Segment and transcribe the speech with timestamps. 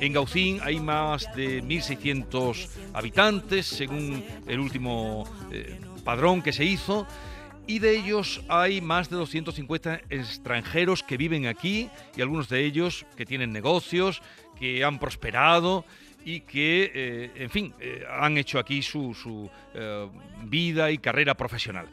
[0.00, 7.06] En Gaucín hay más de 1.600 habitantes, según el último eh, padrón que se hizo
[7.70, 13.06] y de ellos hay más de 250 extranjeros que viven aquí y algunos de ellos
[13.16, 14.22] que tienen negocios,
[14.58, 15.84] que han prosperado
[16.24, 20.08] y que, eh, en fin, eh, han hecho aquí su, eh,
[20.46, 21.86] vida y carrera profesional.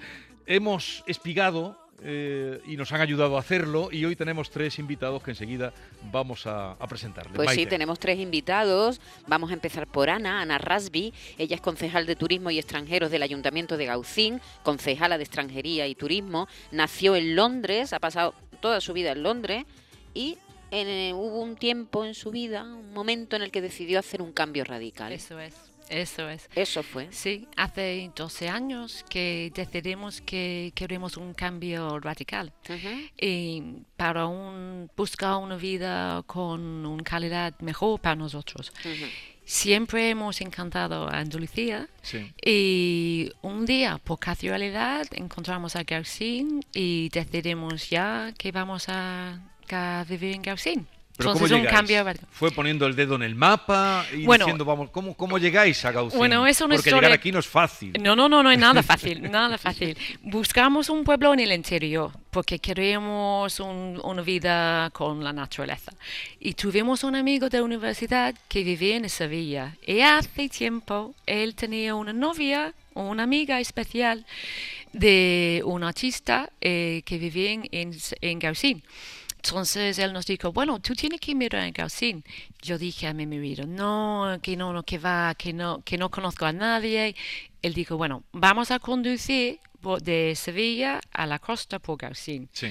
[0.47, 5.31] Hemos espigado eh, y nos han ayudado a hacerlo y hoy tenemos tres invitados que
[5.31, 5.73] enseguida
[6.11, 7.33] vamos a, a presentarles.
[7.35, 9.01] Pues sí, tenemos tres invitados.
[9.27, 11.13] Vamos a empezar por Ana, Ana Rasby.
[11.37, 15.95] Ella es concejal de Turismo y Extranjeros del Ayuntamiento de Gaucín, concejala de Extranjería y
[15.95, 16.47] Turismo.
[16.71, 19.65] Nació en Londres, ha pasado toda su vida en Londres
[20.13, 20.37] y
[20.71, 24.21] en, eh, hubo un tiempo en su vida, un momento en el que decidió hacer
[24.21, 25.13] un cambio radical.
[25.13, 25.55] Eso es,
[25.89, 26.49] eso es.
[26.55, 27.07] Eso fue.
[27.11, 32.51] Sí, hace 12 años que decidimos que queremos un cambio radical
[33.19, 33.63] y
[33.95, 38.71] para un, buscar una vida con una calidad mejor para nosotros.
[39.45, 42.33] Siempre hemos encantado a Andalucía Sí.
[42.43, 49.39] y un día, por casualidad, encontramos a Gaucín y decidimos ya que vamos a,
[49.71, 50.85] a vivir en Gaucín.
[51.17, 51.75] Pero Entonces, ¿cómo un llegáis?
[51.79, 52.27] cambio radical.
[52.31, 55.91] Fue poniendo el dedo en el mapa y Bueno, diciendo, vamos, ¿cómo, cómo llegáis a
[55.91, 56.19] Gaucín?
[56.19, 57.93] Bueno, es una Porque historia- llegar aquí no es fácil.
[57.99, 59.97] No, no, no, no es nada fácil, nada fácil.
[60.21, 65.91] Buscamos un pueblo en el interior porque queremos un- una vida con la naturaleza.
[66.39, 69.75] Y tuvimos un amigo de la universidad que vivía en Sevilla.
[69.85, 74.23] Y hace tiempo él tenía una novia, una amiga especial
[74.93, 78.83] de un artista eh, que vivía en, en, en Gaucín.
[79.47, 82.23] Entonces él nos dijo, bueno, tú tienes que mirar en Gaucín.
[82.61, 86.09] Yo dije a mi marido, no, que no, no, que va, que no, que no
[86.09, 87.15] conozco a nadie.
[87.61, 89.59] Él dijo, bueno, vamos a conducir
[90.01, 92.49] de Sevilla a la costa por Gaucín.
[92.51, 92.67] Sí.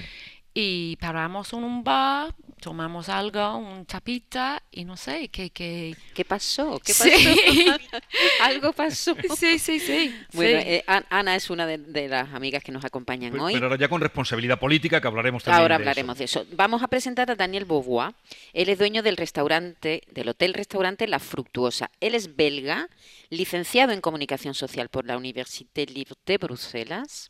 [0.53, 5.51] Y paramos en un bar, tomamos algo, un tapita y no sé, que...
[5.51, 5.95] que...
[6.13, 6.79] ¿Qué pasó?
[6.83, 7.03] ¿Qué pasó?
[7.05, 7.67] Sí.
[8.41, 9.15] Algo pasó.
[9.35, 10.15] sí, sí, sí.
[10.33, 10.65] Bueno, sí.
[10.67, 13.53] eh, An- Ana es una de, de las amigas que nos acompañan Pero hoy.
[13.53, 15.89] pero ahora ya con responsabilidad política, que hablaremos también Ahora de eso.
[15.89, 16.45] hablaremos de eso.
[16.53, 18.13] Vamos a presentar a Daniel Beauvoir.
[18.53, 21.91] Él es dueño del restaurante, del hotel-restaurante La Fructuosa.
[21.99, 22.89] Él es belga,
[23.29, 27.29] licenciado en comunicación social por la Université Libre de Bruselas.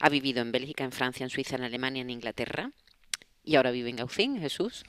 [0.00, 2.70] Ha vivido en Bélgica, en Francia, en Suiza, en Alemania, en Inglaterra.
[3.44, 4.84] Y ahora vive en Gaucín, Jesús.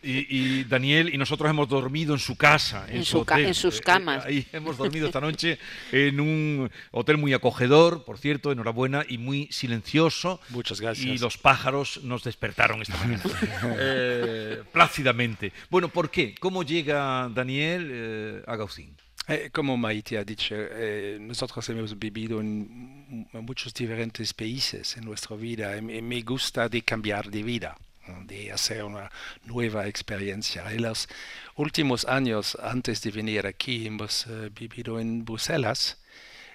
[0.00, 0.26] Y,
[0.60, 3.46] y Daniel y nosotros hemos dormido en su casa, en, En su su ca- hotel.
[3.46, 4.24] en sus Eh, eh, camas.
[4.24, 5.58] ahí hemos dormido esta noche
[5.90, 10.40] en un hotel muy acogedor, por cierto, enhorabuena, y muy silencioso.
[10.50, 11.04] Muchas gracias.
[11.06, 13.22] Y los pájaros nos despertaron esta mañana,
[13.80, 15.52] eh, plácidamente.
[15.68, 16.34] Bueno, ¿por qué?
[16.38, 18.94] ¿Cómo llega Daniel eh, a Gaucín?
[19.28, 25.34] Eh, como Maite ha dicho, eh, nosotros hemos vivido en muchos diferentes países en nuestra
[25.34, 27.76] vida y me- gusta de cambiar de vida.
[28.24, 29.10] De hacer una
[29.44, 30.70] nueva experiencia.
[30.72, 31.08] En los
[31.56, 35.98] últimos años, antes de venir aquí, hemos eh, vivido en Bruselas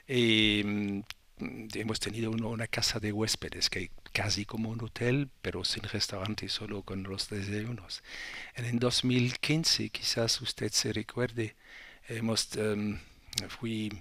[0.07, 1.01] y mm,
[1.75, 6.49] hemos tenido una, una casa de huéspedes que casi como un hotel, pero sin restaurante,
[6.49, 8.03] solo con los desayunos.
[8.55, 11.55] En 2015, quizás usted se recuerde,
[12.07, 12.99] hemos em,
[13.49, 13.91] fui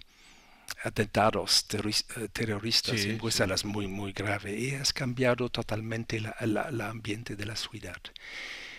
[0.83, 1.67] atentados
[2.17, 3.19] eh, terroristas Sí, en sí.
[3.19, 7.97] Bruselas muy muy grave y has cambiado totalmente el ambiente de la ciudad.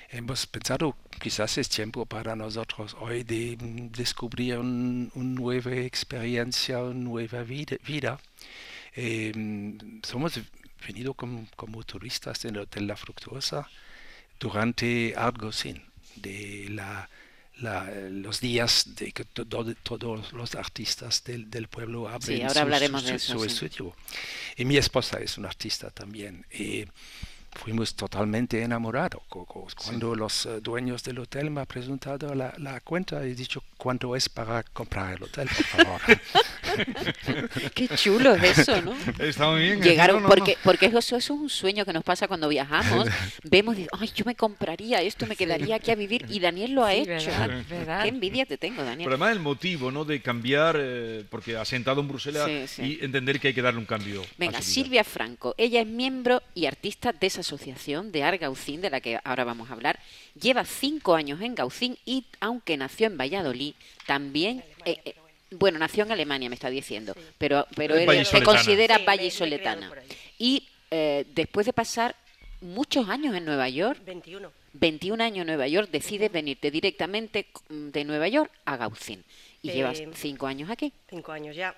[0.09, 6.79] Hemos pensado quizás es tiempo para nosotros hoy de mm, descubrir un- una nueva experiencia,
[6.83, 7.77] una nueva vida.
[7.87, 8.19] vida.
[8.95, 10.39] Eh, mm, somos
[10.87, 13.69] venido como, como turistas en el Hotel La Fructuosa
[14.39, 15.83] durante algo sin
[16.15, 17.09] de la,
[17.61, 22.41] la- los días de que to- to- todos los artistas del, del pueblo abren Sí,
[22.41, 23.65] ahora su- hablaremos su- de su eso, sí.
[23.65, 23.95] estudio.
[24.57, 26.45] Y mi esposa es una artista también.
[26.53, 26.85] Y
[27.53, 29.21] fuimos totalmente enamorados.
[29.75, 34.15] Cuando los eh, dueños del hotel me han presentado la, la cuenta, he dicho cuánto
[34.15, 36.01] es para comprar el hotel, por favor.
[37.73, 38.93] Qué chulo es eso, ¿no?
[39.19, 39.81] Está muy bien.
[39.81, 40.35] Llegaron, no, no, no.
[40.35, 43.07] porque, porque eso, eso es un sueño que nos pasa cuando viajamos.
[43.43, 46.25] Vemos, y, ay, yo me compraría esto, me quedaría aquí a vivir.
[46.29, 47.31] Y Daniel lo ha Sí, hecho.
[47.31, 48.03] verdad, verdad.
[48.03, 49.09] Qué envidia te tengo, Pero Daniel.
[49.09, 50.05] además el motivo, ¿no?
[50.05, 52.99] De cambiar, eh, porque ha sentado en Bruselas Sí, sí.
[53.01, 54.21] y entender que hay que darle un cambio.
[54.21, 54.73] a Venga, su vida.
[54.83, 55.55] Silvia Franco.
[55.57, 59.71] Ella es miembro y artista de esa asociación de Argaucín, de la que ahora vamos
[59.71, 59.99] a hablar.
[60.39, 63.70] Lleva cinco años en Gaucín y, aunque nació en Valladolid,
[64.05, 64.63] también...
[64.85, 65.15] eh, eh,
[65.53, 69.17] bueno, nació en Alemania, me está diciendo, pero, pero él se considera Sí, me- me
[69.17, 69.89] vallisoletana.
[69.89, 70.07] por ahí.
[70.39, 72.15] Y eh, después de pasar
[72.61, 74.49] muchos años en Nueva York, 21.
[74.73, 79.25] 21 años en Nueva York, decides venirte directamente de Nueva York a Gaucín.
[79.61, 80.93] Y Eh, llevas cinco años aquí.
[81.09, 81.75] Cinco años ya.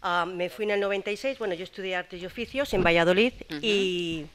[0.00, 4.26] Ah, me fui en el 96, bueno, yo estudié artes y oficios en Valladolid y,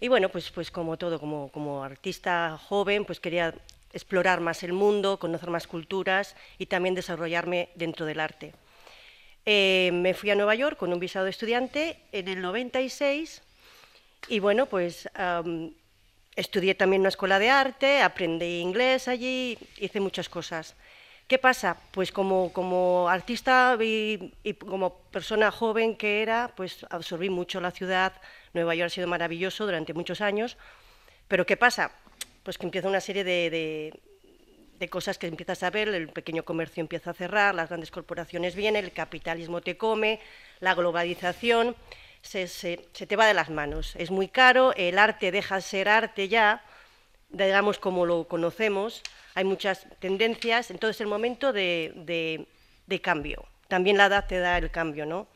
[0.00, 3.52] y bueno, pues, pues como todo, como, como artista joven, pues quería
[3.92, 8.54] explorar más el mundo, conocer más culturas y también desarrollarme dentro del arte.
[9.46, 13.42] Eh, me fui a Nueva York con un visado de estudiante en el 96
[14.28, 15.08] y bueno, pues
[16.36, 20.76] estudié también una escuela de arte, aprendí inglés allí, hice muchas cosas.
[21.26, 21.76] ¿Qué pasa?
[21.90, 27.70] Pues como, como artista y, y, como persona joven que era, pues absorbí mucho la
[27.70, 28.14] ciudad.
[28.54, 30.56] Nueva York ha sido maravilloso durante muchos años.
[31.26, 31.90] Pero ¿qué pasa?
[32.48, 33.92] Pues que empieza una serie de,
[34.78, 38.54] de, cosas que empiezas a ver, el pequeño comercio empieza a cerrar, las grandes corporaciones
[38.54, 40.18] vienen, el capitalismo te come,
[40.60, 41.76] la globalización,
[42.22, 43.94] se, se, se te va de las manos.
[43.96, 46.64] Es muy caro, el arte deja de ser arte ya,
[47.28, 49.02] digamos como lo conocemos,
[49.34, 52.46] hay muchas tendencias, entonces el momento de,
[52.86, 53.44] de, cambio.
[53.68, 55.28] También la edad te da el cambio, ¿no?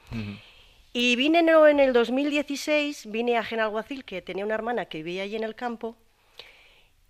[0.94, 5.36] Y vine en el 2016, vine a Genalguacil, que tenía una hermana que vivía allí
[5.36, 5.94] en el campo,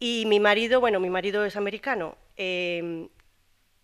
[0.05, 3.09] y mi marido, bueno, mi marido es americano, em,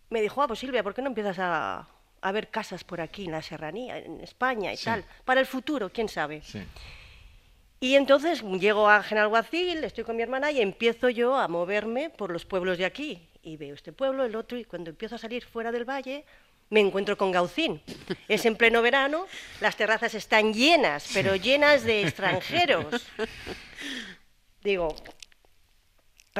[0.09, 1.87] me dijo, ah, pues Silvia, ¿por qué no empiezas a,
[2.19, 5.05] a, ver casas por aquí, en la serranía, en España y tal?
[5.23, 6.41] Para el futuro, quién sabe.
[6.41, 6.59] Sí.
[7.79, 12.31] Y entonces llego a Genalguacil, estoy con mi hermana y empiezo yo a moverme por
[12.31, 13.25] los pueblos de aquí.
[13.41, 16.25] Y veo este pueblo, el otro, y cuando empiezo a salir fuera del valle,
[16.69, 17.81] me encuentro con Gaucín.
[18.27, 19.25] Es en pleno verano,
[19.61, 23.07] las terrazas están llenas, pero llenas de extranjeros.
[24.61, 24.93] Digo,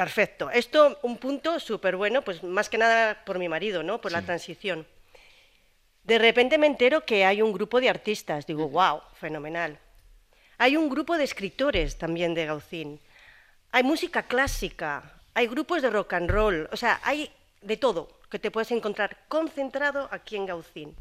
[0.00, 0.50] perfecto.
[0.50, 4.00] Esto, un punto súper bueno, pues más que nada por mi marido, ¿no?
[4.00, 4.86] Por la transición.
[6.04, 8.46] De repente me entero que hay un grupo de artistas.
[8.46, 9.78] Digo, wow, fenomenal.
[10.56, 12.98] Hay un grupo de escritores también de Gaucín.
[13.72, 17.30] Hay música clásica, hay grupos de rock and roll, o sea, hay
[17.60, 20.96] de todo que te puedes encontrar concentrado aquí en Gaucín.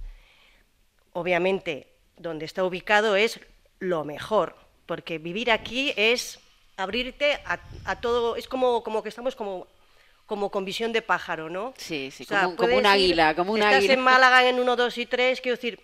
[1.13, 1.87] Obviamente,
[2.17, 3.39] donde está ubicado es
[3.79, 6.41] lo mejor, porque vivir aquí es
[6.79, 9.67] abrirte a, todo, es como, como que estamos como
[10.25, 11.73] como con visión de pájaro, ¿no?
[11.75, 12.23] Sí, sí,
[12.55, 15.79] como, un águila, como un estás en Málaga en 1, 2 y 3, quiero decir...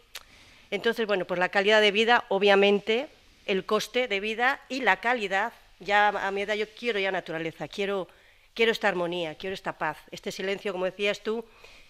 [0.69, 3.07] Entonces, bueno, pues la calidad de vida, obviamente,
[3.45, 5.53] el coste de vida y la calidad.
[5.79, 8.07] Ya a mi edad yo quiero ya naturaleza, quiero,
[8.53, 11.43] quiero esta armonía, quiero esta paz, este silencio, como decías tú,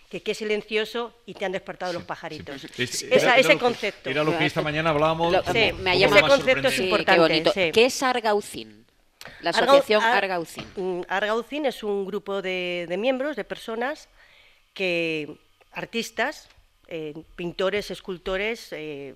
[0.10, 2.64] que qué silencioso y te han despertado los pajaritos.
[2.78, 4.10] ese concepto.
[4.10, 5.36] Era lo que esta mañana hablábamos.
[5.52, 7.72] sí, me ese concepto es importante.
[7.72, 8.85] Qué, es Argaucín?
[9.42, 10.66] La asociación Argaucín.
[10.76, 14.10] Mm, Argaucín es un grupo de, miembros, de personas
[14.74, 15.38] que,
[15.72, 16.50] artistas,
[16.88, 19.16] eh, pintores, escultores, eh,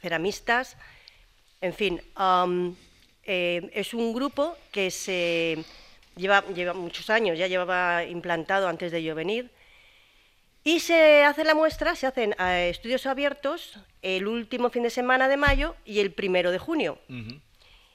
[0.00, 0.76] ceramistas,
[1.60, 2.00] en fin,
[3.24, 5.64] eh, es un grupo que se
[6.16, 9.50] lleva, lleva muchos años, ya llevaba implantado antes de yo venir,
[10.64, 15.28] y se hace la muestra, se hacen eh, estudios abiertos el último fin de semana
[15.28, 16.98] de mayo y el primero de junio.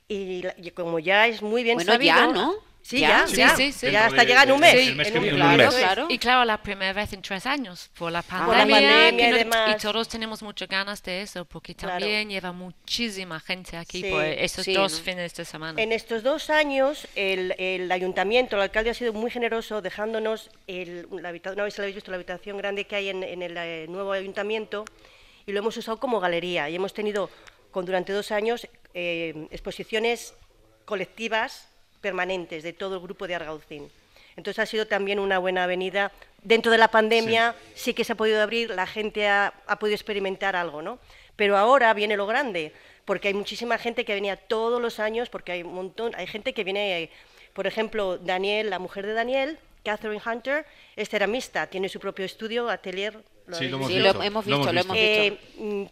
[0.07, 2.15] Y, como ya es muy bien bueno, sabido...
[2.15, 2.67] ya, ¿no?
[2.87, 4.95] Sí, ya, ya, sí, sí, ya hasta llegar en un mes.
[5.33, 10.41] claro, Y claro, la primera vez en tres años, por la pandemia, y, todos tenemos
[10.41, 15.43] muchas ganas de eso, porque también lleva muchísima gente aquí por esos dos fines de
[15.43, 15.81] semana.
[15.81, 21.09] En estos dos años, el, el, ayuntamiento, el alcalde ha sido muy generoso dejándonos, el,
[21.11, 24.13] la habitación, vez habéis visto la habitación grande que hay en, en el, eh, nuevo
[24.13, 24.85] ayuntamiento,
[25.45, 27.29] y lo hemos usado como galería, y hemos tenido
[27.71, 28.65] con, durante dos años
[28.99, 30.33] eh, exposiciones
[30.83, 31.69] colectivas
[32.01, 33.91] permanentes de todo el grupo de Argaucín.
[34.35, 36.11] Entonces ha sido también una buena avenida.
[36.41, 40.55] Dentro de la pandemia sí, que se ha podido abrir, la gente ha, podido experimentar
[40.55, 40.97] algo, ¿no?
[41.35, 42.73] Pero ahora viene lo grande,
[43.05, 46.55] porque hay muchísima gente que venía todos los años, porque hay un montón, hay gente
[46.55, 47.11] que viene,
[47.53, 52.67] por ejemplo, Daniel, la mujer de Daniel, Catherine Hunter, es ceramista, tiene su propio estudio,
[52.67, 53.15] atelier.
[53.51, 53.89] sí, lo hemos,
[54.43, 54.73] visto.
[54.73, 55.37] lo hemos visto.
[55.59, 55.85] Mm,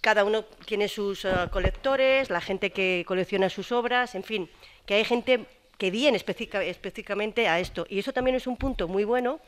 [0.00, 4.48] cada uno tiene sus eh, colectores, la gente que colecciona sus obras, en fin
[4.88, 5.44] que hay gente
[5.76, 7.86] que viene específicamente a esto.
[7.90, 9.38] Y eso también es un punto muy bueno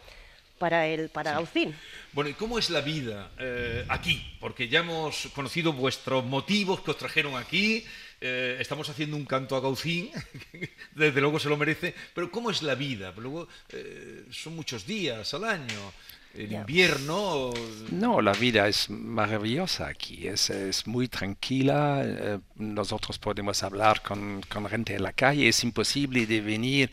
[0.59, 1.75] para el para Gaucín.
[2.13, 4.23] Bueno, ¿y cómo es la vida eh, aquí?
[4.39, 7.87] Porque ya hemos conocido vuestros motivos que os trajeron aquí.
[8.21, 10.11] Eh, estamos haciendo un canto a Gaucín,
[10.95, 11.95] desde luego se lo merece.
[12.15, 13.15] Pero ¿cómo es la vida?
[13.17, 15.93] Luego eh, son muchos días al año
[16.35, 17.51] el invierno.
[17.91, 22.03] No, la vida es maravillosa aquí, es, es muy tranquila.
[22.05, 25.49] Eh, nosotros podemos hablar con, con, gente en la calle.
[25.49, 26.91] Es imposible de venir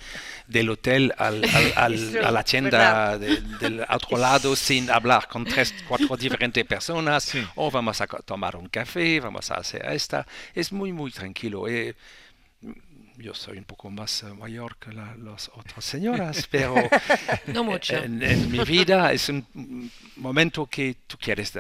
[0.48, 1.44] del hotel al,
[1.76, 7.32] al, a la tienda del otro lado sin hablar con tres, cuatro diferentes personas.
[7.56, 10.26] O vamos a tomar un café, vamos a hacer esta.
[10.54, 11.68] Es muy, muy tranquilo.
[11.68, 11.96] Eh,
[13.18, 16.76] yo soy un poco más eh, mayor que las otras señoras, pero
[17.48, 17.96] no mucho.
[17.98, 19.92] En, mi vida es un
[20.28, 21.54] momento que tú quieres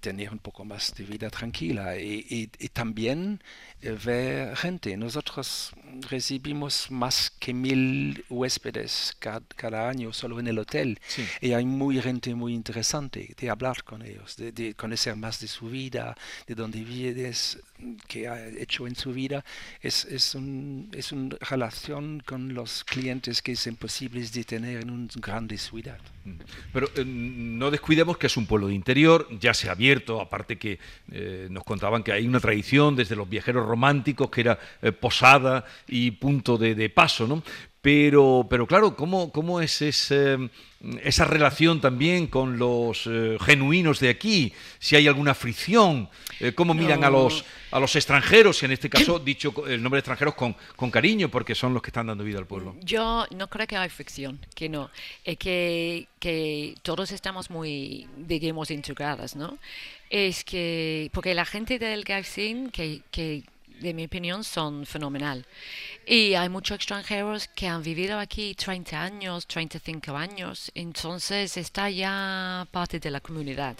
[0.00, 3.40] tener un poco más de vida tranquila y, y, también
[3.80, 4.96] eh, ver gente.
[4.96, 5.72] Nosotros
[6.10, 11.24] recibimos más que mil huéspedes cada, cada año solo en el hotel Sí.
[11.40, 15.48] y hay muy gente muy interesante de hablar con ellos, de, de conocer más de
[15.48, 17.58] su vida, de dónde vienes,
[18.06, 19.44] qué ha hecho en su vida.
[19.80, 24.90] Es, es, un, es una relación con los clientes que es imposible de tener en
[24.90, 25.98] una grande ciudad.
[26.72, 30.58] Pero eh, no descuidemos que es un pueblo de interior, ya se ha abierto, aparte
[30.58, 30.78] que
[31.12, 35.64] eh, nos contaban que hay una tradición desde los viajeros románticos que era eh, posada
[35.86, 37.42] y punto de, de paso, ¿no?
[37.80, 40.50] Pero, pero claro, ¿cómo, cómo es ese,
[41.02, 44.52] esa relación también con los eh, genuinos de aquí?
[44.80, 46.08] Si hay alguna fricción,
[46.40, 48.60] eh, ¿cómo miran a los, a los extranjeros?
[48.62, 51.80] Y en este caso, dicho el nombre de extranjeros con, con cariño, porque son los
[51.80, 52.74] que están dando vida al pueblo.
[52.82, 54.90] Yo no creo que hay fricción, que no.
[55.24, 59.56] Es que, que todos estamos muy, digamos, integrados, ¿no?
[60.10, 63.44] Es que, porque la gente del Gaucín, que, que
[63.80, 65.44] de mi opinión son fenomenal.
[66.06, 72.66] Y hay muchos extranjeros que han vivido aquí 30 años, 35 años, entonces está ya
[72.70, 73.76] parte de la comunidad.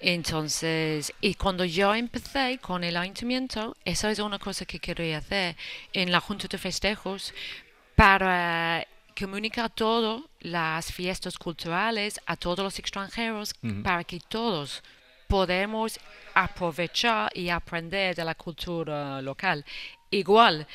[0.00, 5.56] Entonces, y cuando yo empecé con el ayuntamiento, eso es una cosa que quería hacer
[5.92, 7.34] en la Junta de Festejos
[7.96, 8.86] para
[9.18, 14.84] comunicar todas las fiestas culturales a todos los extranjeros para que todos
[15.28, 16.00] podemos
[16.34, 19.64] aprovechar y aprender de la cultura local.
[20.10, 20.66] Igual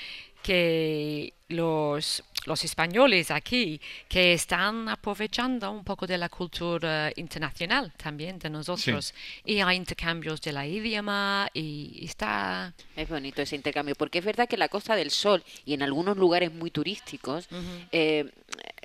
[0.44, 3.80] que los, los españoles aquí
[4.10, 9.14] que están aprovechando un poco de la cultura internacional también de nosotros.
[9.46, 12.74] Y hay intercambios de la idioma y está...
[12.96, 15.82] Es bonito ese intercambio, porque es verdad que en la Costa del Sol y en
[15.82, 17.48] algunos lugares muy turísticos,
[17.92, 18.30] eh,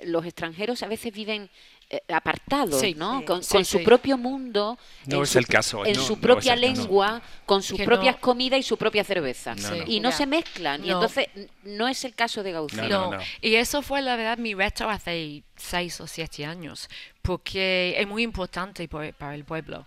[0.05, 1.49] los extranjeros a veces viven
[1.89, 2.93] eh, apartados, Sí.
[2.95, 3.19] ¿no?
[3.19, 3.25] Sí.
[3.25, 4.77] Con, Sí, con su propio mundo,
[5.07, 7.85] No en es su, el caso, en no, su no propia lengua, con sus Que
[7.85, 9.55] propias no- comidas y su propia cerveza.
[9.55, 9.83] No, no.
[9.87, 10.17] Y no Ya.
[10.17, 11.27] se mezclan, y entonces
[11.63, 12.81] no es el caso de Gaucín.
[12.81, 13.23] No, No, no.
[13.41, 16.87] y eso fue la verdad mi reto hace seis o siete años,
[17.21, 19.85] porque es muy importante por- para el pueblo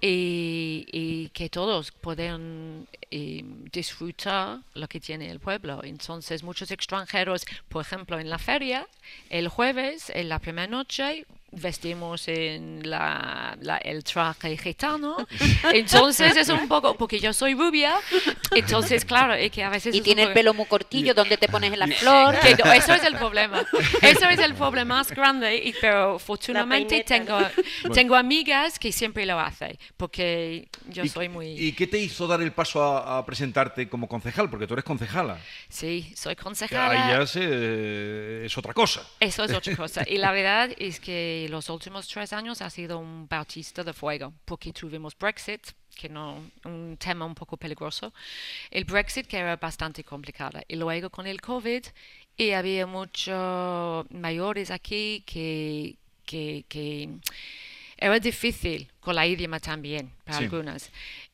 [0.00, 3.42] y, y que todos puedan eh,
[3.72, 5.80] disfrutar lo que tiene el pueblo.
[5.82, 8.86] Entonces muchos extranjeros, por ejemplo, en la feria,
[9.30, 15.16] el jueves, en la primera noche, vestimos en la, la- el traje gitano.
[15.72, 17.94] Entonces es un poco, porque yo soy rubia,
[18.54, 19.94] entonces claro, es que a veces...
[19.94, 22.38] Y tiene el pelo muy cortillo, donde te pones la flor.
[22.40, 23.64] que no, eso es el problema.
[24.02, 27.38] Eso es el problema más grande, y, pero afortunadamente tengo,
[27.94, 31.48] tengo amigas que siempre lo hacen, porque yo ¿Y- soy muy...
[31.50, 34.48] ¿Y qué te hizo dar el paso a, a presentarte como concejal?
[34.50, 35.38] Porque tú eres concejala.
[35.68, 37.10] sí, soy Ahí concejala.
[37.20, 39.02] ya se- es otra cosa.
[39.20, 40.02] Eso es otra cosa.
[40.06, 44.32] Y la verdad es que los últimos tres años ha sido un bautista de fuego,
[44.44, 45.62] porque tuvimos Brexit,
[45.94, 48.12] que no, un tema un poco peligroso.
[48.70, 50.60] El Brexit que era bastante complicado.
[50.68, 51.84] Y luego con el COVID,
[52.36, 57.08] y había muchos mayores aquí que, que, que
[57.96, 60.44] era difícil con la idioma también para Sí.
[60.44, 60.90] algunas.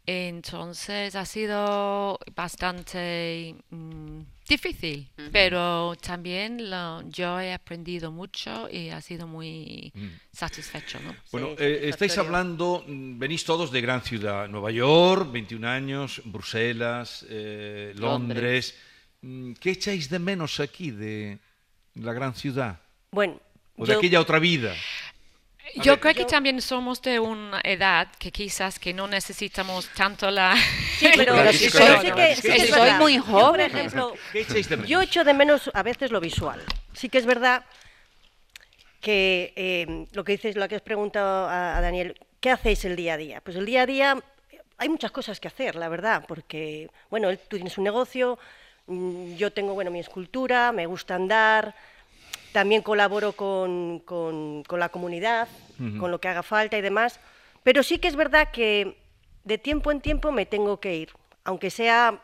[0.08, 9.00] Entonces ha sido bastante mm, difícil, pero también lo- yo he aprendido mucho y ha
[9.00, 9.92] sido muy
[10.32, 11.00] satisfecho.
[11.00, 11.14] ¿no?
[11.32, 16.22] Bueno, Sí, eh, estáis hablando, mm, venís todos de gran ciudad, Nueva York, 21 años,
[16.24, 18.76] Bruselas, eh, Londres.
[19.22, 21.38] Mm, ¿Qué echáis de menos aquí de
[21.94, 22.78] la gran ciudad?
[23.10, 23.40] Bueno,
[23.76, 24.72] ¿O de yo- aquella otra vida?
[25.74, 26.00] Yo ver.
[26.00, 30.54] creo que también somos de una edad que quizás que no necesitamos tanto la...
[30.98, 31.68] Sí, pero, soy-
[32.40, 33.60] que muy Yo, por joven.
[33.60, 34.90] ejemplo, ¿Qué echáis de menos?
[34.90, 36.62] yo echo de menos a veces lo visual.
[36.94, 37.64] Sí que es verdad
[39.00, 42.96] que eh, lo que dices, lo que has preguntado a, a Daniel, ¿qué hacéis el
[42.96, 43.40] día a día?
[43.40, 44.18] Pues el día a día
[44.78, 48.38] hay muchas cosas que hacer, la verdad, porque, bueno, tú tienes un negocio,
[48.86, 51.74] mm, yo tengo, bueno, mi escultura, me gusta andar,
[52.56, 55.46] también colaboro con, con- con la comunidad,
[56.00, 57.20] con lo que haga falta y demás,
[57.62, 58.96] pero sí que es verdad que
[59.44, 61.10] de tiempo en tiempo me tengo que ir,
[61.44, 62.18] aunque sea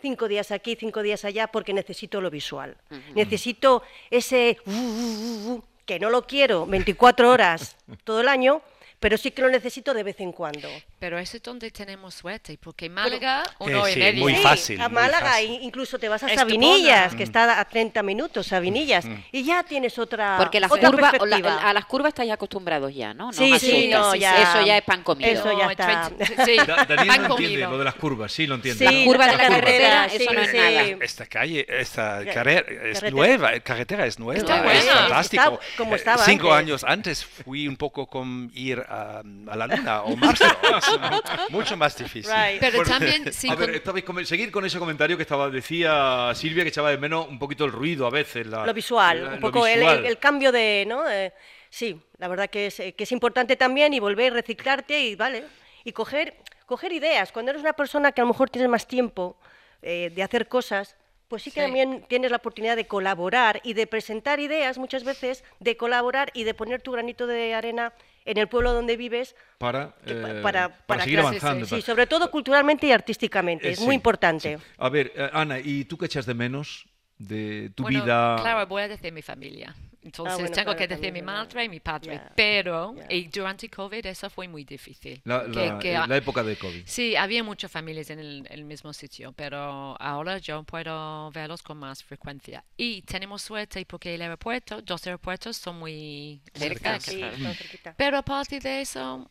[0.00, 2.76] cinco días aquí, cinco días allá, porque necesito lo visual.
[3.16, 8.62] Necesito ese uh, uh, uh, uh, que no lo quiero 24 horas todo el año,
[9.00, 10.68] pero sí que lo necesito de vez en cuando.
[10.98, 14.22] Pero eso es donde tenemos suerte, porque Málaga, uno Eh, sí, medio.
[14.24, 15.58] muy Sí, fácil, a muy Málaga, fácil.
[15.62, 16.50] incluso te vas a Estupenda.
[16.52, 21.14] Sabinillas, que está a 30 minutos, Sabinillas, y ya tienes otra, Porque las otra curvas,
[21.20, 21.68] o la- perspectiva.
[21.70, 23.26] a las curvas estáis acostumbrados ya, ¿no?
[23.26, 25.30] No Sí, sí, no, ya- Eso ya es pan comido.
[25.30, 26.08] Eso ya está.
[26.10, 27.70] 20 sí, Da- Daniel pan no entiende comido.
[27.70, 28.88] lo de las curvas, sí lo entiende.
[28.88, 29.60] Sí, curva de la curva.
[29.60, 30.56] carretera, eso sí, no es sí.
[30.56, 30.82] nada.
[31.00, 32.66] Esta calle, esta Ca- carrera es
[32.98, 33.10] carretera.
[33.10, 35.60] nueva, carretera es nueva, es fantástico.
[35.76, 36.64] Como Eh, estaba Cinco antes.
[36.66, 40.44] años antes fui un poco con ir a, a la luna o Marte.
[41.50, 42.32] mucho más difícil.
[42.32, 42.60] Right.
[42.60, 46.32] Pero Bueno, también, sí, a ver, con- come- seguir con ese comentario que estaba decía
[46.34, 48.46] Silvia que echaba de menos un poquito el ruido a veces.
[48.46, 49.98] la- lo visual, la- un poco el, visual.
[49.98, 51.08] el- el cambio de, ¿no?
[51.08, 51.32] Eh,
[51.70, 55.44] sí, la verdad que es, eh, que es importante también y volver, reciclarte y, vale,
[55.84, 56.34] y coger,
[56.66, 57.32] coger ideas.
[57.32, 59.36] Cuando eres una persona que a lo mejor tienes más tiempo
[59.82, 60.96] eh, de hacer cosas,
[61.28, 61.66] pues sí que Sí.
[61.66, 66.44] también tienes la oportunidad de colaborar y de presentar ideas muchas veces, de colaborar y
[66.44, 67.92] de poner tu granito de arena
[68.28, 71.64] en el pueblo donde vives para, eh, para, para seguir que- avanzando.
[71.66, 74.58] Sí, para- sobre todo culturalmente y artísticamente, Eh, es sí, muy importante.
[74.58, 74.64] sí.
[74.76, 78.36] A ver, eh, Ana, ¿y tú qué echas de menos de tu Bueno, vida?
[78.40, 79.74] Claro, voy a decir mi familia.
[80.08, 82.14] Entonces bueno, tengo claro, que decir mi madre y mi padre.
[82.14, 83.06] Ya, Pero ya.
[83.14, 85.20] y durante COVID eso fue muy difícil.
[85.24, 86.82] La, que- la- que eh, la época de COVID.
[86.86, 91.76] Sí, había muchas familias en el, el mismo sitio, pero ahora yo puedo verlos con
[91.78, 92.64] más frecuencia.
[92.76, 97.32] Y tenemos suerte porque el aeropuerto, dos aeropuertos son muy Cerca, cerca.
[97.36, 97.78] Sí.
[97.96, 99.30] Pero aparte de eso,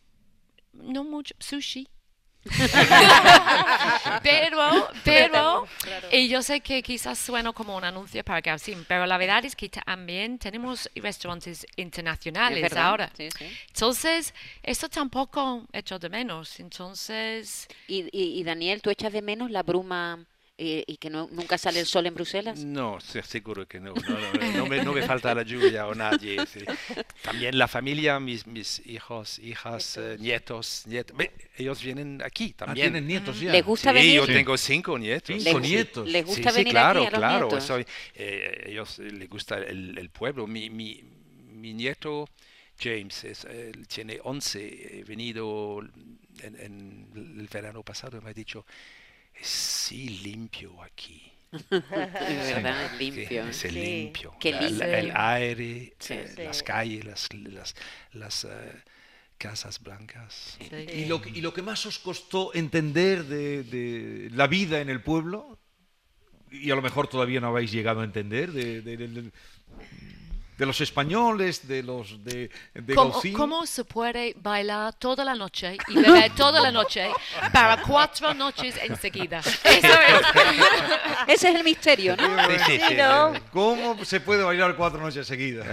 [0.74, 1.88] no mucho sushi.
[4.24, 5.68] pero, pero,
[6.12, 9.56] y yo sé que quizás suena como un anuncio para Gausim, pero la verdad es
[9.56, 13.12] que también tenemos restaurantes Es internacionales ahora.
[13.16, 13.46] sí, sí.
[13.68, 16.60] Entonces, eso tampoco echo de menos.
[16.60, 20.26] Entonces, Y, y- y, Daniel, ¿tú echas de menos la bruma
[20.60, 22.60] eh, y que no, nunca sale el sol en Bruselas?
[22.64, 23.94] No, se- seguro que no.
[23.94, 26.46] No, no, no me, no me falta la lluvia o nadie.
[26.48, 26.62] sí.
[27.22, 31.16] También la familia, mis, mis hijos, hijas, eh, nietos, nietos.
[31.16, 32.88] ve, Ellos vienen aquí Ah, también.
[32.92, 33.52] tienen nietos ya.
[33.52, 34.16] ¿Les gusta sí, venir?
[34.16, 34.34] yo Sí.
[34.34, 35.44] tengo cinco nietos.
[35.44, 36.08] Cinco ¿Les- nietos.
[36.10, 37.48] ¿Les gusta sí, venir claro, aquí a los claro.
[37.48, 37.64] nietos?
[37.64, 37.86] soy-
[38.16, 40.48] eh, ellos eh, les gusta el, el pueblo.
[40.48, 41.04] Mi, mi,
[41.52, 42.28] mi nieto
[42.80, 45.80] James es, eh, tiene 11, he venido
[46.44, 48.66] en, en el verano pasado y me ha dicho,
[49.42, 51.32] sí limpio aquí.
[51.52, 51.72] Es
[52.56, 53.48] verdad, limpio.
[53.48, 53.70] Es Sí.
[53.70, 54.36] limpio.
[54.40, 54.88] Qué La- la- limpio.
[54.98, 56.14] el aire, Sí.
[56.14, 56.44] eh, Sí.
[56.44, 57.76] las calles, las, las,
[58.14, 58.74] las, eh,
[59.38, 60.58] casas blancas.
[60.94, 64.90] ¿Y lo, que- y lo que más os costó entender de, de la vida en
[64.90, 65.58] el pueblo,
[66.52, 69.32] y a lo mejor todavía no habéis llegado a entender, de, de-
[70.58, 75.78] de- los españoles, de los de, de ¿cómo, cómo se puede bailar toda la noche
[75.88, 77.10] y beber toda la noche
[77.54, 79.40] para cuatro noches enseguida?
[79.40, 80.22] Eso es.
[81.28, 82.28] Ese es el misterio, ¿no?
[82.66, 83.34] Sí, sí, ¿no?
[83.52, 85.68] ¿Cómo se puede bailar cuatro noches seguidas?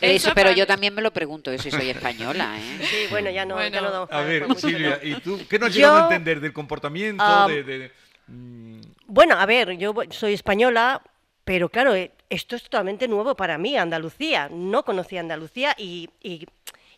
[0.00, 2.78] Eso, pero yo también me lo pregunto, eso y soy española, ¿eh?
[2.90, 5.00] Sí, bueno, ya no, ya Bueno, no damos A ver, Silvia.
[5.02, 7.22] ¿y tú qué no has Yo, llegado a entender del comportamiento?
[7.24, 7.92] ah, de, de-
[8.28, 11.00] mm, Bueno, a ver, yo soy española,
[11.46, 14.48] pero claro, eh, esto es totalmente nuevo para mí, Andalucía.
[14.50, 16.10] No conocía Andalucía y,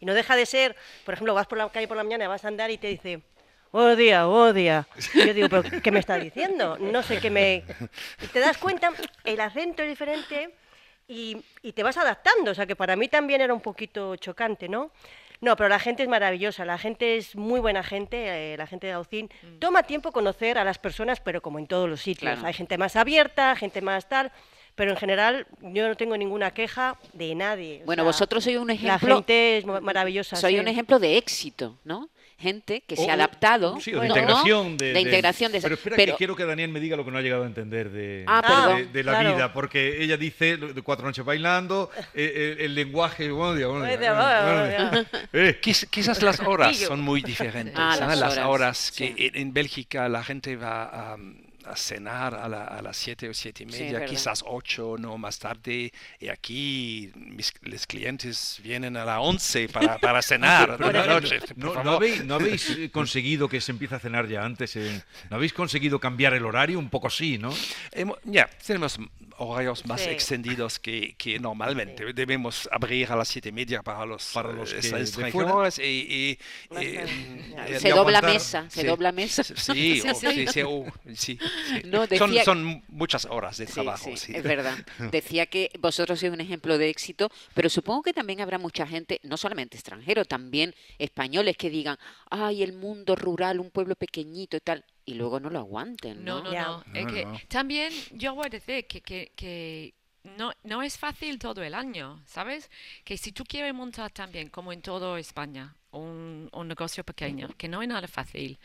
[0.00, 2.48] no deja de ser, por ejemplo, vas por la calle por la mañana, vas a
[2.48, 3.20] andar y te dice,
[3.72, 4.88] oh día, oh día.
[5.12, 6.78] Y Yo digo, pero ¿qué me está diciendo?
[6.78, 7.62] No sé qué me...
[8.22, 8.90] Y te das cuenta,
[9.24, 10.54] el acento es diferente
[11.08, 11.42] y
[11.74, 14.92] te vas adaptando, o sea que para mí también era un poquito chocante, ¿no?
[15.40, 18.88] No, pero la gente es maravillosa, la gente es muy buena gente, eh, la gente
[18.88, 19.30] de Gaucín.
[19.60, 22.32] Toma tiempo conocer a las personas, pero como en todos los sitios.
[22.32, 22.46] Claro.
[22.46, 24.32] Hay gente más abierta, gente más tal,
[24.74, 27.80] pero en general yo no tengo ninguna queja de nadie.
[27.82, 30.34] o Bueno, sea, vosotros sois un La ejemplo, gente es ma- maravillosa.
[30.36, 30.58] soy sí.
[30.60, 32.08] un ejemplo de éxito, ¿no?
[32.40, 33.80] Gente que se ha adaptado.
[33.80, 34.14] Sí, o de ¿no?
[34.16, 34.76] integración.
[34.78, 37.10] De, De integración de- pero espera, pero- que quiero que Daniel me diga lo que
[37.10, 38.46] no ha llegado a entender de, Ah, de-
[38.76, 38.92] perdón.
[38.92, 39.34] de la Claro.
[39.34, 45.06] vida, porque ella dice de cuatro noches bailando, eh, eh, el lenguaje, días.
[45.32, 47.74] Eh, Quiz- quizás las horas son muy diferentes.
[47.76, 49.14] Ah, las las horas, horas, que sí.
[49.18, 51.16] en, en Bélgica la gente va a,
[51.70, 54.08] a cenar a, la- a las 7 o 7 y Sí, media, verdad.
[54.08, 55.92] quizás 8, no más tarde.
[56.20, 60.76] Y aquí mis los clientes vienen a las 11 para, para cenar.
[60.78, 64.26] pero no, noche, no- no habéis, no habéis, eh, conseguido que se empiece a cenar
[64.28, 64.74] ya antes?
[64.76, 65.02] eh?
[65.30, 66.78] ¿No habéis conseguido cambiar el horario?
[66.78, 67.50] Un poco sí, ¿no?
[67.92, 68.98] Hemo- Ya, tenemos
[69.38, 70.10] horarios más Sí.
[70.10, 72.12] extendidos que, que normalmente.
[72.12, 75.82] Debemos abrir a las siete y media para los, Para los eh, que extranjeros y,
[75.82, 76.38] y-
[76.80, 76.92] y,
[77.50, 77.66] ya.
[77.66, 78.24] eh, Se y dobla aguantar.
[78.32, 78.86] mesa, se Sí.
[78.86, 79.42] dobla mesa.
[79.44, 80.26] Sí, Sí, o- sí.
[80.32, 81.38] sí, sí, o- sí, sí.
[81.86, 84.04] No, son, decía- son muchas horas de Sí, trabajo.
[84.10, 84.32] sí, sí.
[84.34, 84.76] es verdad.
[85.12, 89.20] Decía que vosotros sois un ejemplo de éxito, pero supongo que también habrá mucha gente,
[89.22, 91.96] no solamente extranjeros, también españoles que digan,
[92.30, 96.42] ay, el mundo rural, un pueblo pequeñito y tal, y luego no lo aguanten, ¿no?
[96.42, 96.84] No, no.
[96.92, 97.26] Es que.
[97.48, 99.94] También yo voy a decir que, que, que
[100.36, 102.70] no, no es fácil todo el año, ¿sabes?
[103.04, 107.68] Que si tú quieres montar también, como en toda España, un, un negocio pequeño, que
[107.68, 108.58] no es nada fácil,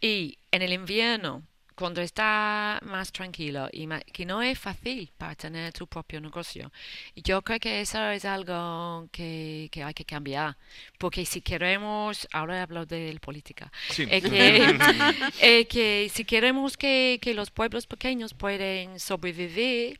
[0.00, 1.42] y en el invierno,
[1.74, 6.70] cuando está más tranquilo, y ma- que no es fácil para tener tu propio negocio.
[7.14, 10.56] Y yo creo que eso es algo que, que hay que cambiar,
[10.98, 14.06] porque si queremos, ahora hablo de política, Sí.
[14.08, 14.78] eh, que,
[15.40, 19.98] eh, que si queremos que, que los pueblos pequeños pueden sobrevivir,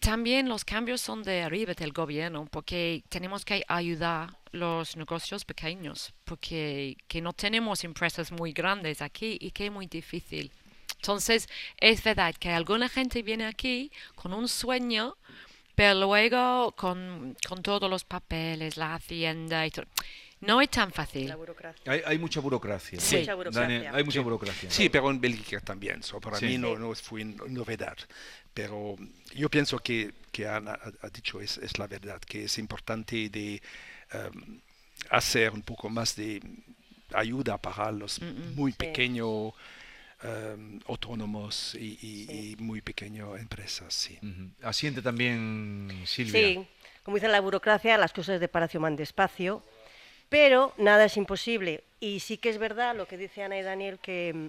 [0.00, 6.12] también los cambios son de arriba del gobierno, porque tenemos que ayudar los negocios pequeños,
[6.24, 10.50] porque que no tenemos empresas muy grandes aquí y que es muy difícil.
[11.06, 11.48] Entonces,
[11.80, 15.16] es verdad que alguna gente viene aquí con un sueño,
[15.74, 19.86] pero luego con, con todos los papeles, la hacienda y todo.
[20.42, 21.26] No es tan fácil.
[21.28, 21.90] La burocracia.
[21.90, 23.00] Hay, hay mucha burocracia.
[23.00, 23.16] Sí.
[23.18, 23.62] Mucha burocracia.
[23.74, 24.70] Daniel, hay mucha burocracia.
[24.70, 26.04] Sí, pero en Bélgica también.
[26.04, 26.46] So, para Sí.
[26.46, 27.96] mí no, no fue no- novedad.
[28.54, 28.96] Pero
[29.34, 33.28] yo pienso que, que Ana ha, ha dicho es, es la verdad, que es importante
[33.28, 33.60] de
[34.12, 34.60] em,
[35.10, 36.40] hacer un poco más de
[37.12, 38.20] ayuda para los
[38.54, 38.78] muy Sí.
[40.24, 43.92] Em, autónomos y, y- y muy pequeñas empresas.
[43.94, 44.18] Sí.
[44.62, 46.32] Asiente también Silvia.
[46.32, 46.66] Sí,
[47.02, 49.62] como dice la burocracia, las cosas de palacio van despacio,
[50.28, 51.82] pero nada es imposible.
[52.00, 54.46] Y sí que es verdad lo que dice Ana y Daniel, que mm,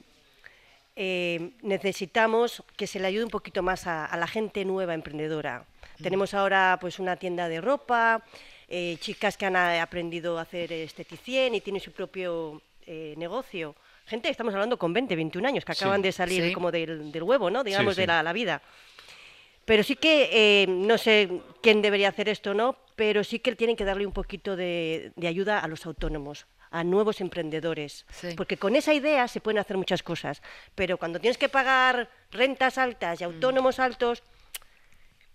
[0.96, 5.66] eh, necesitamos que se le ayude un poquito más a, a la gente nueva emprendedora.
[6.02, 8.24] Tenemos ahora pues una tienda de ropa,
[8.68, 13.76] eh, chicas que han aprendido a hacer esteticien y tienen su propio eh, negocio.
[14.06, 15.84] Gente, estamos hablando con 20, 21 años, que Sí.
[15.84, 16.54] acaban de salir Sí.
[16.54, 17.64] como del, del huevo, ¿no?
[17.64, 18.02] Digamos, sí.
[18.02, 18.62] de la, la vida.
[19.66, 21.30] Pero sí que, eh, no sé
[21.62, 25.14] quién debería hacer esto o no, pero sí que tienen que darle un poquito de,
[25.16, 28.06] de ayuda a los autónomos, a nuevos emprendedores.
[28.12, 28.34] Sí.
[28.36, 30.42] Porque con esa idea se pueden hacer muchas cosas.
[30.76, 34.22] Pero cuando tienes que pagar rentas altas y autónomos altos,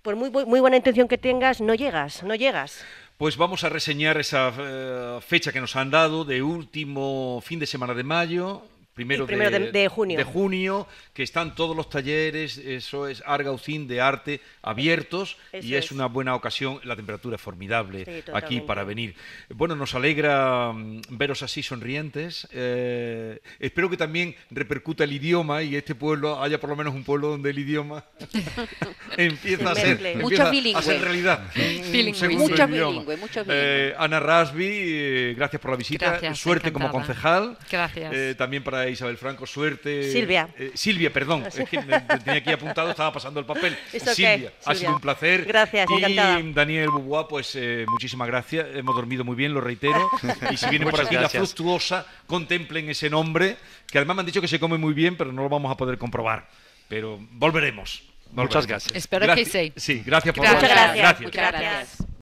[0.02, 2.84] por muy, muy buena intención que tengas, no llegas, no llegas.
[3.18, 7.66] Pues vamos a reseñar esa eh, fecha que nos han dado de último fin de
[7.66, 8.62] semana de mayo.
[8.98, 10.18] Primero, Y primero de- de junio.
[10.18, 15.76] de junio, que están todos los talleres, eso es Argaucín de arte abiertos y Eso
[15.78, 15.92] es, es.
[15.92, 19.14] una buena ocasión, la temperatura es formidable Sí, aquí para venir.
[19.50, 22.48] Bueno, nos alegra mm, veros así sonrientes.
[22.52, 27.04] eh, espero que también repercuta el idioma y este pueblo haya por lo menos un
[27.04, 28.04] pueblo donde el idioma
[29.16, 29.98] empieza a ser.
[30.16, 30.82] Mucho empieza a bilingüe.
[30.82, 31.44] ser realidad.
[31.54, 36.10] Un Bilingüe, Mucho bilingüe, mucho Eh, Ana Rasby, eh, Gracias, por la visita.
[36.10, 37.56] Gracias, suerte como concejal.
[37.70, 38.12] Gracias.
[38.12, 40.10] Eh, también para Isabel Franco, suerte.
[40.12, 40.48] Silvia.
[40.58, 41.44] Eh, Silvia, perdón.
[41.46, 43.76] Es que me- me tenía aquí apuntado, estaba pasando el papel.
[43.90, 45.44] Silvia, ha sido un placer.
[45.44, 46.40] Gracias, y encantada.
[46.54, 48.66] Daniel Bubuá, pues eh, muchísimas gracias.
[48.74, 50.10] Hemos dormido muy bien, lo reitero.
[50.50, 54.40] Y si vienen por aquí la fructuosa, contemplen ese nombre, que además me han dicho
[54.40, 56.48] que se come muy bien, pero no lo vamos a poder comprobar.
[56.88, 58.02] Pero volveremos.
[58.32, 58.94] Muchas gracias.
[58.94, 59.72] Espero que Gracias- sí.
[59.76, 60.62] Sí, gracias por Gracias.
[60.62, 60.96] Muchas gracias.
[60.98, 61.22] Gracias.
[61.22, 62.08] Muchas gracias.